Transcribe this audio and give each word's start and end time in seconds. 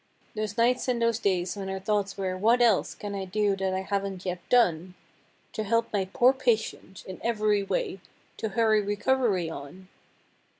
Those 0.35 0.57
nights 0.57 0.87
and 0.87 0.99
those 0.99 1.19
days 1.19 1.55
when 1.55 1.67
her 1.67 1.79
thoughts 1.79 2.17
were, 2.17 2.35
"What 2.35 2.59
else 2.59 2.95
Can 2.95 3.13
I 3.13 3.25
do 3.25 3.55
that 3.57 3.71
I 3.75 3.81
haven't 3.81 4.25
yet 4.25 4.39
done 4.49 4.95
To 5.53 5.63
help 5.63 5.93
my 5.93 6.05
'poor 6.11 6.33
patient' 6.33 7.05
in 7.05 7.21
every 7.23 7.61
way 7.61 7.99
To 8.37 8.49
hurry 8.49 8.81
recovery 8.81 9.47
on?" 9.47 9.89